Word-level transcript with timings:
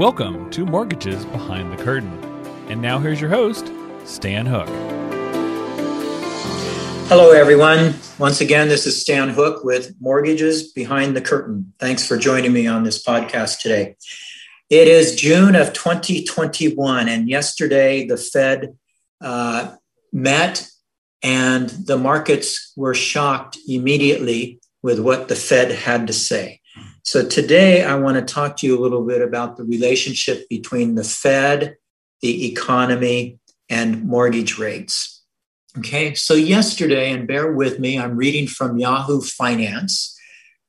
Welcome 0.00 0.48
to 0.52 0.64
Mortgages 0.64 1.26
Behind 1.26 1.70
the 1.70 1.76
Curtain. 1.76 2.10
And 2.70 2.80
now 2.80 2.98
here's 2.98 3.20
your 3.20 3.28
host, 3.28 3.70
Stan 4.06 4.46
Hook. 4.46 4.66
Hello, 7.10 7.32
everyone. 7.32 7.94
Once 8.18 8.40
again, 8.40 8.70
this 8.70 8.86
is 8.86 8.98
Stan 8.98 9.28
Hook 9.28 9.62
with 9.62 9.94
Mortgages 10.00 10.72
Behind 10.72 11.14
the 11.14 11.20
Curtain. 11.20 11.74
Thanks 11.78 12.08
for 12.08 12.16
joining 12.16 12.54
me 12.54 12.66
on 12.66 12.82
this 12.82 13.04
podcast 13.04 13.60
today. 13.60 13.96
It 14.70 14.88
is 14.88 15.16
June 15.16 15.54
of 15.54 15.74
2021, 15.74 17.06
and 17.06 17.28
yesterday 17.28 18.06
the 18.06 18.16
Fed 18.16 18.78
uh, 19.20 19.74
met, 20.14 20.66
and 21.22 21.68
the 21.68 21.98
markets 21.98 22.72
were 22.74 22.94
shocked 22.94 23.58
immediately 23.68 24.60
with 24.82 24.98
what 24.98 25.28
the 25.28 25.36
Fed 25.36 25.70
had 25.70 26.06
to 26.06 26.14
say. 26.14 26.59
So, 27.10 27.26
today 27.26 27.82
I 27.82 27.96
want 27.96 28.18
to 28.18 28.34
talk 28.34 28.56
to 28.58 28.66
you 28.68 28.78
a 28.78 28.80
little 28.80 29.04
bit 29.04 29.20
about 29.20 29.56
the 29.56 29.64
relationship 29.64 30.48
between 30.48 30.94
the 30.94 31.02
Fed, 31.02 31.74
the 32.20 32.46
economy, 32.46 33.40
and 33.68 34.04
mortgage 34.04 34.60
rates. 34.60 35.24
Okay, 35.76 36.14
so 36.14 36.34
yesterday, 36.34 37.10
and 37.10 37.26
bear 37.26 37.50
with 37.50 37.80
me, 37.80 37.98
I'm 37.98 38.16
reading 38.16 38.46
from 38.46 38.78
Yahoo 38.78 39.20
Finance 39.22 40.16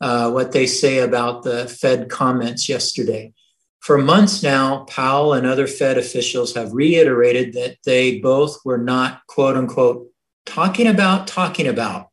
uh, 0.02 0.32
what 0.32 0.52
they 0.52 0.66
say 0.66 0.98
about 0.98 1.44
the 1.44 1.68
Fed 1.68 2.10
comments 2.10 2.68
yesterday. 2.68 3.34
For 3.80 4.00
months 4.00 4.42
now, 4.42 4.86
Powell 4.86 5.34
and 5.34 5.46
other 5.46 5.68
Fed 5.68 6.00
officials 6.00 6.56
have 6.56 6.74
reiterated 6.74 7.54
that 7.54 7.78
they 7.86 8.18
both 8.20 8.58
were 8.66 8.80
not, 8.80 9.22
quote 9.28 9.56
unquote, 9.56 10.08
talking 10.48 10.88
about 10.88 11.28
talking 11.28 11.68
about. 11.68 12.08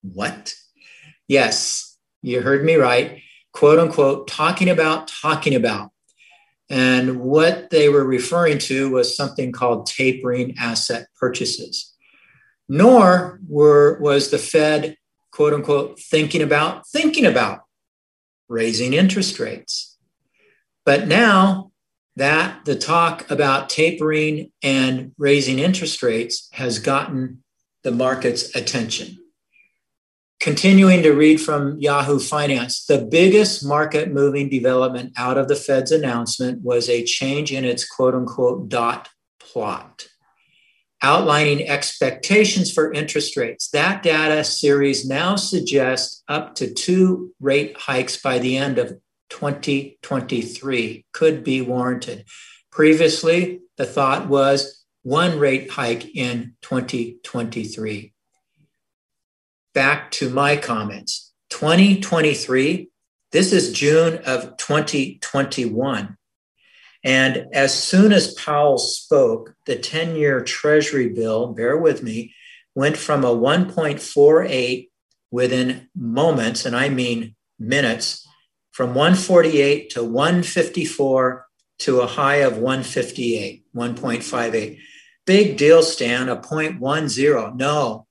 What? 0.00 0.54
Yes, 1.26 1.87
you 2.22 2.40
heard 2.40 2.64
me 2.64 2.76
right. 2.76 3.22
Quote 3.52 3.78
unquote, 3.78 4.28
talking 4.28 4.68
about 4.68 5.08
talking 5.08 5.54
about. 5.54 5.90
And 6.70 7.20
what 7.20 7.70
they 7.70 7.88
were 7.88 8.04
referring 8.04 8.58
to 8.58 8.90
was 8.90 9.16
something 9.16 9.52
called 9.52 9.86
tapering 9.86 10.56
asset 10.58 11.06
purchases. 11.18 11.94
Nor 12.68 13.40
were, 13.48 13.98
was 14.00 14.30
the 14.30 14.38
Fed, 14.38 14.96
quote 15.32 15.54
unquote, 15.54 15.98
thinking 15.98 16.42
about 16.42 16.86
thinking 16.88 17.24
about 17.24 17.60
raising 18.48 18.92
interest 18.92 19.38
rates. 19.38 19.96
But 20.84 21.06
now 21.06 21.72
that 22.16 22.64
the 22.64 22.76
talk 22.76 23.30
about 23.30 23.68
tapering 23.68 24.50
and 24.62 25.12
raising 25.18 25.58
interest 25.58 26.02
rates 26.02 26.48
has 26.52 26.78
gotten 26.78 27.42
the 27.84 27.92
market's 27.92 28.54
attention. 28.56 29.18
Continuing 30.40 31.02
to 31.02 31.10
read 31.10 31.40
from 31.40 31.80
Yahoo 31.80 32.20
Finance, 32.20 32.84
the 32.84 33.04
biggest 33.04 33.66
market 33.66 34.12
moving 34.12 34.48
development 34.48 35.12
out 35.16 35.36
of 35.36 35.48
the 35.48 35.56
Fed's 35.56 35.90
announcement 35.90 36.62
was 36.62 36.88
a 36.88 37.04
change 37.04 37.52
in 37.52 37.64
its 37.64 37.84
quote 37.84 38.14
unquote 38.14 38.68
dot 38.68 39.08
plot, 39.40 40.06
outlining 41.02 41.68
expectations 41.68 42.72
for 42.72 42.92
interest 42.92 43.36
rates. 43.36 43.68
That 43.70 44.04
data 44.04 44.44
series 44.44 45.04
now 45.08 45.34
suggests 45.34 46.22
up 46.28 46.54
to 46.56 46.72
two 46.72 47.34
rate 47.40 47.76
hikes 47.76 48.22
by 48.22 48.38
the 48.38 48.56
end 48.56 48.78
of 48.78 48.96
2023 49.30 51.04
could 51.12 51.42
be 51.42 51.62
warranted. 51.62 52.26
Previously, 52.70 53.60
the 53.76 53.86
thought 53.86 54.28
was 54.28 54.84
one 55.02 55.40
rate 55.40 55.68
hike 55.68 56.14
in 56.14 56.54
2023. 56.62 58.12
Back 59.74 60.10
to 60.12 60.30
my 60.30 60.56
comments 60.56 61.32
2023, 61.50 62.88
this 63.32 63.52
is 63.52 63.72
June 63.72 64.20
of 64.24 64.56
2021. 64.56 66.16
And 67.04 67.46
as 67.52 67.80
soon 67.80 68.12
as 68.12 68.34
Powell 68.34 68.78
spoke, 68.78 69.54
the 69.66 69.76
10 69.76 70.16
year 70.16 70.42
Treasury 70.42 71.08
bill, 71.08 71.52
bear 71.52 71.76
with 71.76 72.02
me, 72.02 72.34
went 72.74 72.96
from 72.96 73.24
a 73.24 73.34
1.48 73.34 74.88
within 75.30 75.88
moments, 75.94 76.64
and 76.64 76.74
I 76.74 76.88
mean 76.88 77.36
minutes, 77.58 78.26
from 78.72 78.94
148 78.94 79.90
to 79.90 80.02
154 80.02 81.46
to 81.80 82.00
a 82.00 82.06
high 82.06 82.36
of 82.36 82.58
158, 82.58 83.64
1.58. 83.74 84.78
Big 85.26 85.56
deal, 85.56 85.82
Stan, 85.82 86.28
a 86.28 86.36
0.10. 86.36 87.56
No, 87.56 88.06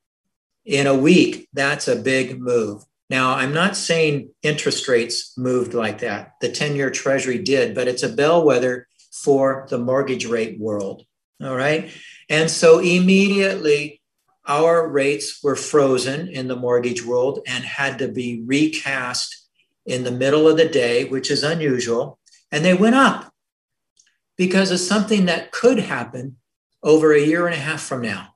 in 0.68 0.86
a 0.86 0.94
week, 0.94 1.48
that's 1.54 1.88
a 1.88 1.96
big 1.96 2.40
move. 2.40 2.84
Now, 3.10 3.36
I'm 3.36 3.54
not 3.54 3.78
saying 3.78 4.32
interest 4.44 4.88
rates 4.90 5.34
moved 5.38 5.74
like 5.74 6.00
that. 6.00 6.34
The 6.42 6.52
10 6.52 6.76
year 6.76 6.92
Treasury 6.92 7.40
did, 7.40 7.74
but 7.74 7.88
it's 7.88 8.04
a 8.04 8.10
bellwether 8.10 8.88
for 9.14 9.66
the 9.70 9.78
mortgage 9.78 10.26
rate 10.26 10.60
world. 10.60 11.06
All 11.42 11.56
right. 11.56 11.90
And 12.30 12.52
so 12.52 12.80
immediately, 12.80 14.02
our 14.46 14.88
rates 14.88 15.42
were 15.42 15.56
frozen 15.56 16.28
in 16.28 16.50
the 16.50 16.56
mortgage 16.56 17.04
world 17.04 17.40
and 17.48 17.64
had 17.64 18.00
to 18.00 18.10
be 18.10 18.44
recast 18.46 19.48
in 19.86 20.04
the 20.04 20.12
middle 20.12 20.50
of 20.50 20.58
the 20.58 20.68
day, 20.68 21.06
which 21.06 21.32
is 21.32 21.44
unusual, 21.44 22.20
and 22.52 22.64
they 22.64 22.74
went 22.74 22.96
up 22.96 23.32
because 24.38 24.70
of 24.72 24.80
something 24.80 25.26
that 25.26 25.52
could 25.52 25.80
happen 25.80 26.36
over 26.84 27.14
a 27.14 27.22
year 27.22 27.46
and 27.46 27.56
a 27.56 27.60
half 27.60 27.82
from 27.82 28.02
now. 28.02 28.34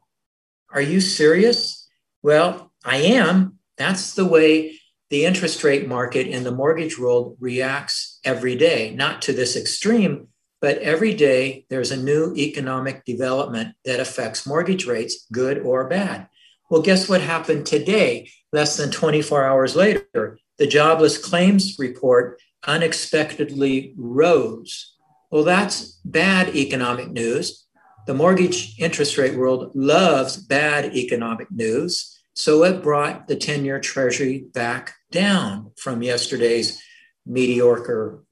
Are 0.73 0.81
you 0.81 1.01
serious? 1.01 1.80
Well, 2.23 2.71
I 2.83 2.97
am. 2.97 3.59
That's 3.77 4.13
the 4.13 4.25
way 4.25 4.79
the 5.09 5.25
interest 5.25 5.63
rate 5.63 5.87
market 5.87 6.27
in 6.27 6.43
the 6.43 6.51
mortgage 6.51 6.97
world 6.97 7.35
reacts 7.39 8.19
every 8.23 8.55
day, 8.55 8.93
not 8.95 9.21
to 9.23 9.33
this 9.33 9.55
extreme, 9.55 10.27
but 10.61 10.77
every 10.77 11.13
day 11.13 11.65
there's 11.69 11.91
a 11.91 11.97
new 11.97 12.33
economic 12.35 13.03
development 13.05 13.75
that 13.85 13.99
affects 13.99 14.47
mortgage 14.47 14.85
rates, 14.85 15.25
good 15.31 15.59
or 15.59 15.89
bad. 15.89 16.27
Well, 16.69 16.81
guess 16.81 17.09
what 17.09 17.21
happened 17.21 17.65
today, 17.65 18.29
less 18.53 18.77
than 18.77 18.91
24 18.91 19.43
hours 19.43 19.75
later? 19.75 20.37
the 20.61 20.67
jobless 20.67 21.17
claims 21.17 21.75
report 21.79 22.39
unexpectedly 22.67 23.95
rose. 23.97 24.93
Well, 25.31 25.43
that's 25.43 25.99
bad 26.05 26.55
economic 26.55 27.09
news. 27.09 27.65
The 28.07 28.13
mortgage 28.13 28.79
interest 28.79 29.17
rate 29.17 29.35
world 29.35 29.71
loves 29.75 30.37
bad 30.37 30.95
economic 30.95 31.51
news. 31.51 32.19
So 32.33 32.63
it 32.63 32.81
brought 32.81 33.27
the 33.27 33.35
10 33.35 33.65
year 33.65 33.79
treasury 33.79 34.45
back 34.53 34.93
down 35.11 35.71
from 35.77 36.01
yesterday's 36.01 36.81
mediocre, 37.25 38.23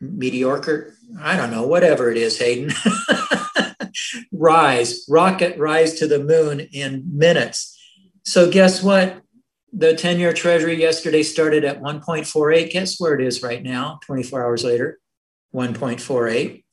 mediocre, 0.00 0.94
I 1.20 1.36
don't 1.36 1.50
know, 1.50 1.66
whatever 1.66 2.10
it 2.10 2.16
is, 2.16 2.38
Hayden. 2.38 2.72
rise, 4.32 5.04
rocket 5.08 5.58
rise 5.58 5.94
to 5.94 6.06
the 6.06 6.22
moon 6.22 6.60
in 6.72 7.04
minutes. 7.12 7.78
So 8.24 8.50
guess 8.50 8.82
what? 8.82 9.22
the 9.72 9.94
10 9.94 10.18
year 10.18 10.32
treasury 10.32 10.78
yesterday 10.78 11.22
started 11.22 11.64
at 11.64 11.80
1.48. 11.80 12.70
Guess 12.70 13.00
where 13.00 13.14
it 13.14 13.26
is 13.26 13.42
right 13.42 13.62
now, 13.62 13.98
24 14.04 14.44
hours 14.44 14.64
later? 14.64 14.98
1.48. 15.54 16.64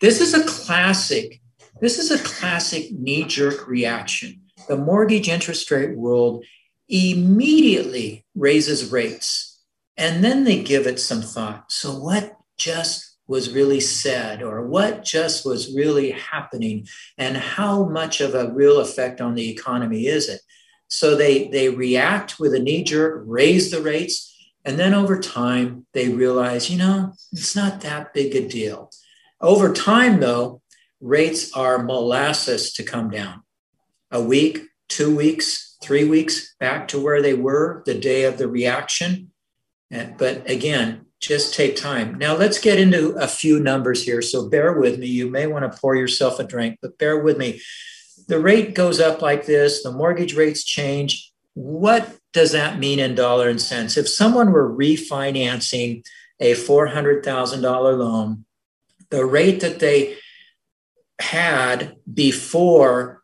This 0.00 0.20
is 0.20 0.34
a 0.34 0.44
classic, 0.44 1.40
this 1.80 1.98
is 1.98 2.10
a 2.10 2.22
classic 2.22 2.92
knee 2.92 3.24
jerk 3.24 3.66
reaction. 3.66 4.42
The 4.68 4.76
mortgage 4.76 5.28
interest 5.28 5.70
rate 5.70 5.96
world 5.96 6.44
immediately 6.88 8.24
raises 8.34 8.90
rates 8.90 9.48
and 9.98 10.22
then 10.22 10.44
they 10.44 10.62
give 10.62 10.86
it 10.86 11.00
some 11.00 11.20
thought. 11.20 11.70
So, 11.70 11.92
what 11.92 12.36
just 12.56 13.16
was 13.26 13.52
really 13.52 13.80
said, 13.80 14.42
or 14.42 14.66
what 14.66 15.04
just 15.04 15.44
was 15.44 15.74
really 15.74 16.12
happening, 16.12 16.86
and 17.18 17.36
how 17.36 17.84
much 17.84 18.20
of 18.22 18.34
a 18.34 18.50
real 18.52 18.80
effect 18.80 19.20
on 19.20 19.34
the 19.34 19.50
economy 19.50 20.06
is 20.06 20.28
it? 20.28 20.40
So 20.88 21.14
they, 21.14 21.48
they 21.48 21.68
react 21.68 22.40
with 22.40 22.54
a 22.54 22.58
knee 22.58 22.82
jerk, 22.82 23.22
raise 23.26 23.70
the 23.70 23.82
rates, 23.82 24.34
and 24.64 24.78
then 24.78 24.94
over 24.94 25.20
time, 25.20 25.86
they 25.92 26.08
realize, 26.08 26.70
you 26.70 26.78
know, 26.78 27.12
it's 27.32 27.54
not 27.54 27.82
that 27.82 28.14
big 28.14 28.34
a 28.34 28.48
deal. 28.48 28.90
Over 29.40 29.72
time, 29.74 30.20
though, 30.20 30.62
rates 31.00 31.52
are 31.52 31.82
molasses 31.82 32.72
to 32.74 32.82
come 32.82 33.10
down. 33.10 33.42
A 34.10 34.22
week, 34.22 34.62
two 34.88 35.14
weeks, 35.14 35.76
three 35.82 36.04
weeks 36.04 36.54
back 36.58 36.88
to 36.88 37.00
where 37.00 37.22
they 37.22 37.34
were 37.34 37.82
the 37.86 37.94
day 37.94 38.24
of 38.24 38.38
the 38.38 38.48
reaction. 38.48 39.30
But 39.90 40.48
again, 40.48 41.06
just 41.20 41.54
take 41.54 41.76
time. 41.76 42.18
Now, 42.18 42.36
let's 42.36 42.58
get 42.58 42.78
into 42.78 43.10
a 43.12 43.26
few 43.26 43.60
numbers 43.60 44.04
here. 44.04 44.22
So 44.22 44.48
bear 44.48 44.72
with 44.78 44.98
me. 44.98 45.06
You 45.06 45.30
may 45.30 45.46
want 45.46 45.70
to 45.70 45.78
pour 45.78 45.96
yourself 45.96 46.38
a 46.38 46.44
drink, 46.44 46.78
but 46.80 46.98
bear 46.98 47.18
with 47.18 47.38
me 47.38 47.60
the 48.28 48.38
rate 48.38 48.74
goes 48.74 49.00
up 49.00 49.22
like 49.22 49.46
this, 49.46 49.82
the 49.82 49.90
mortgage 49.90 50.36
rates 50.36 50.62
change. 50.62 51.32
What 51.54 52.16
does 52.32 52.52
that 52.52 52.78
mean 52.78 52.98
in 52.98 53.14
dollar 53.14 53.48
and 53.48 53.60
cents? 53.60 53.96
If 53.96 54.08
someone 54.08 54.52
were 54.52 54.70
refinancing 54.70 56.04
a 56.38 56.52
$400,000 56.52 57.62
loan, 57.98 58.44
the 59.10 59.24
rate 59.24 59.60
that 59.60 59.80
they 59.80 60.16
had 61.20 61.96
before 62.12 63.22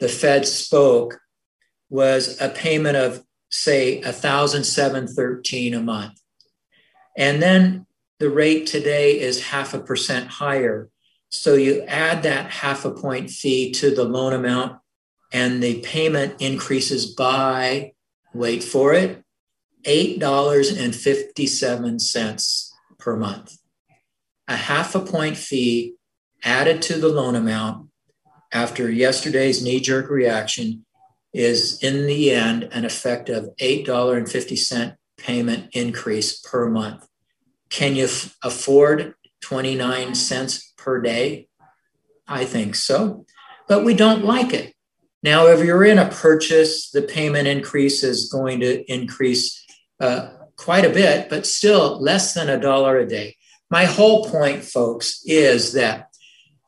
the 0.00 0.08
Fed 0.08 0.46
spoke 0.46 1.20
was 1.90 2.40
a 2.40 2.48
payment 2.48 2.96
of, 2.96 3.22
say, 3.50 4.00
1,713 4.02 5.74
a 5.74 5.80
month. 5.80 6.18
And 7.16 7.42
then 7.42 7.86
the 8.18 8.30
rate 8.30 8.66
today 8.66 9.20
is 9.20 9.42
half 9.42 9.74
a 9.74 9.80
percent 9.80 10.28
higher. 10.28 10.88
So 11.30 11.54
you 11.54 11.82
add 11.82 12.22
that 12.22 12.50
half 12.50 12.84
a 12.84 12.90
point 12.90 13.30
fee 13.30 13.70
to 13.72 13.94
the 13.94 14.04
loan 14.04 14.32
amount, 14.32 14.78
and 15.32 15.62
the 15.62 15.80
payment 15.80 16.40
increases 16.40 17.14
by, 17.14 17.92
wait 18.34 18.62
for 18.62 18.94
it, 18.94 19.22
$8.57 19.84 22.70
per 22.98 23.16
month. 23.16 23.56
A 24.48 24.56
half 24.56 24.94
a 24.94 25.00
point 25.00 25.36
fee 25.36 25.96
added 26.44 26.82
to 26.82 26.98
the 26.98 27.08
loan 27.08 27.34
amount 27.34 27.88
after 28.52 28.90
yesterday's 28.90 29.62
knee 29.62 29.80
jerk 29.80 30.10
reaction 30.10 30.84
is 31.32 31.82
in 31.82 32.06
the 32.06 32.30
end 32.30 32.68
an 32.72 32.84
effective 32.84 33.48
$8.50 33.60 34.96
payment 35.16 35.70
increase 35.72 36.38
per 36.40 36.68
month. 36.68 37.06
Can 37.70 37.96
you 37.96 38.04
f- 38.04 38.36
afford 38.42 39.14
29 39.40 40.14
cents 40.14 40.72
per 40.76 41.00
day? 41.00 41.48
I 42.28 42.44
think 42.44 42.74
so, 42.74 43.24
but 43.68 43.84
we 43.84 43.94
don't 43.94 44.24
like 44.24 44.52
it. 44.52 44.74
Now, 45.22 45.46
if 45.46 45.64
you're 45.64 45.84
in 45.84 45.98
a 45.98 46.08
purchase, 46.08 46.90
the 46.90 47.02
payment 47.02 47.46
increase 47.46 48.02
is 48.02 48.30
going 48.30 48.60
to 48.60 48.82
increase 48.92 49.64
uh, 50.00 50.30
quite 50.56 50.84
a 50.84 50.90
bit, 50.90 51.30
but 51.30 51.46
still 51.46 52.00
less 52.00 52.34
than 52.34 52.48
a 52.48 52.60
dollar 52.60 52.98
a 52.98 53.06
day. 53.06 53.36
My 53.70 53.84
whole 53.84 54.28
point, 54.28 54.64
folks, 54.64 55.22
is 55.24 55.72
that 55.74 56.11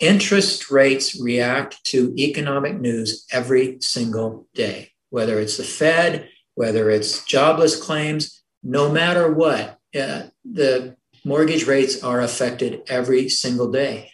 interest 0.05 0.71
rates 0.71 1.21
react 1.21 1.83
to 1.85 2.15
economic 2.19 2.81
news 2.81 3.27
every 3.33 3.79
single 3.81 4.47
day, 4.55 4.91
whether 5.11 5.39
it's 5.41 5.57
the 5.57 5.65
Fed, 5.65 6.29
whether 6.55 6.91
it's 6.91 7.25
jobless 7.25 7.81
claims, 7.81 8.43
no 8.63 8.91
matter 8.91 9.33
what, 9.33 9.79
uh, 9.99 10.25
the 10.45 10.97
mortgage 11.25 11.67
rates 11.67 12.03
are 12.03 12.21
affected 12.21 12.83
every 12.89 13.29
single 13.29 13.71
day. 13.71 14.11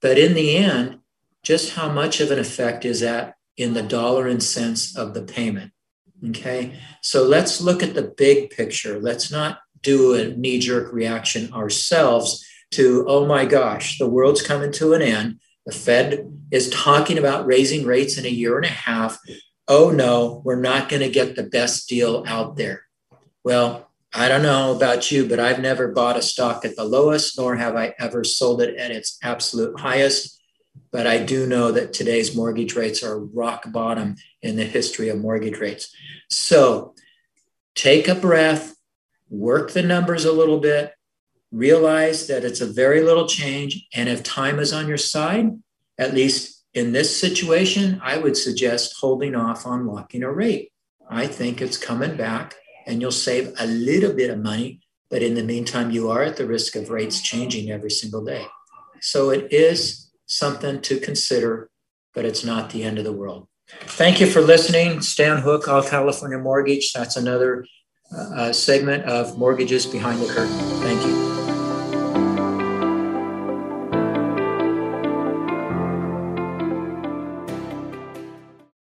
But 0.00 0.18
in 0.18 0.34
the 0.34 0.56
end, 0.56 0.98
just 1.42 1.74
how 1.74 1.90
much 1.90 2.20
of 2.20 2.30
an 2.30 2.38
effect 2.38 2.84
is 2.84 3.00
that 3.00 3.36
in 3.56 3.74
the 3.74 3.82
dollar 3.82 4.26
and 4.26 4.42
cents 4.42 4.96
of 4.96 5.14
the 5.14 5.22
payment? 5.22 5.72
Okay, 6.28 6.78
so 7.00 7.24
let's 7.24 7.62
look 7.62 7.82
at 7.82 7.94
the 7.94 8.12
big 8.16 8.50
picture. 8.50 9.00
Let's 9.00 9.30
not 9.30 9.60
do 9.82 10.14
a 10.14 10.36
knee 10.36 10.58
jerk 10.58 10.92
reaction 10.92 11.50
ourselves 11.54 12.44
to, 12.72 13.04
oh 13.08 13.26
my 13.26 13.44
gosh, 13.44 13.98
the 13.98 14.08
world's 14.08 14.42
coming 14.42 14.72
to 14.72 14.92
an 14.94 15.02
end. 15.02 15.40
The 15.66 15.72
Fed 15.72 16.32
is 16.50 16.70
talking 16.70 17.18
about 17.18 17.46
raising 17.46 17.86
rates 17.86 18.16
in 18.16 18.26
a 18.26 18.30
year 18.30 18.56
and 18.56 18.66
a 18.66 18.70
half. 18.70 19.18
Oh 19.68 19.90
no, 19.90 20.42
we're 20.44 20.60
not 20.60 20.88
going 20.88 21.02
to 21.02 21.10
get 21.10 21.36
the 21.36 21.44
best 21.44 21.88
deal 21.88 22.24
out 22.26 22.56
there. 22.56 22.84
Well, 23.44 23.90
I 24.12 24.28
don't 24.28 24.42
know 24.42 24.74
about 24.74 25.12
you, 25.12 25.28
but 25.28 25.38
I've 25.38 25.60
never 25.60 25.88
bought 25.88 26.16
a 26.16 26.22
stock 26.22 26.64
at 26.64 26.74
the 26.74 26.84
lowest, 26.84 27.38
nor 27.38 27.54
have 27.56 27.76
I 27.76 27.94
ever 27.98 28.24
sold 28.24 28.60
it 28.60 28.76
at 28.76 28.90
its 28.90 29.18
absolute 29.22 29.78
highest. 29.78 30.40
But 30.90 31.06
I 31.06 31.22
do 31.22 31.46
know 31.46 31.70
that 31.70 31.92
today's 31.92 32.34
mortgage 32.34 32.74
rates 32.74 33.02
are 33.04 33.20
rock 33.20 33.70
bottom 33.70 34.16
in 34.42 34.56
the 34.56 34.64
history 34.64 35.08
of 35.08 35.20
mortgage 35.20 35.58
rates. 35.58 35.94
So 36.28 36.94
take 37.76 38.08
a 38.08 38.14
breath, 38.14 38.74
work 39.28 39.70
the 39.70 39.82
numbers 39.82 40.24
a 40.24 40.32
little 40.32 40.58
bit, 40.58 40.92
realize 41.52 42.26
that 42.28 42.44
it's 42.44 42.60
a 42.60 42.66
very 42.66 43.02
little 43.02 43.26
change. 43.26 43.86
And 43.94 44.08
if 44.08 44.22
time 44.22 44.58
is 44.58 44.72
on 44.72 44.88
your 44.88 44.96
side, 44.96 45.50
at 45.98 46.14
least 46.14 46.64
in 46.74 46.92
this 46.92 47.16
situation, 47.18 48.00
I 48.02 48.18
would 48.18 48.36
suggest 48.36 48.96
holding 49.00 49.34
off 49.34 49.66
on 49.66 49.86
locking 49.86 50.22
a 50.22 50.32
rate. 50.32 50.72
I 51.08 51.26
think 51.26 51.60
it's 51.60 51.76
coming 51.76 52.16
back 52.16 52.54
and 52.86 53.00
you'll 53.00 53.10
save 53.12 53.52
a 53.58 53.66
little 53.66 54.12
bit 54.12 54.30
of 54.30 54.38
money. 54.38 54.80
But 55.10 55.22
in 55.22 55.34
the 55.34 55.42
meantime, 55.42 55.90
you 55.90 56.08
are 56.10 56.22
at 56.22 56.36
the 56.36 56.46
risk 56.46 56.76
of 56.76 56.90
rates 56.90 57.20
changing 57.20 57.70
every 57.70 57.90
single 57.90 58.24
day. 58.24 58.46
So 59.00 59.30
it 59.30 59.52
is 59.52 60.10
something 60.26 60.80
to 60.82 61.00
consider, 61.00 61.68
but 62.14 62.24
it's 62.24 62.44
not 62.44 62.70
the 62.70 62.84
end 62.84 62.98
of 62.98 63.04
the 63.04 63.12
world. 63.12 63.48
Thank 63.68 64.20
you 64.20 64.26
for 64.26 64.40
listening. 64.40 65.00
Stan 65.00 65.38
Hook, 65.38 65.66
All 65.68 65.82
California 65.82 66.38
Mortgage. 66.38 66.92
That's 66.92 67.16
another 67.16 67.66
uh, 68.16 68.52
segment 68.52 69.04
of 69.04 69.36
Mortgages 69.38 69.86
Behind 69.86 70.20
the 70.20 70.26
Curtain. 70.26 70.58
Thank 70.80 71.04
you. 71.04 71.39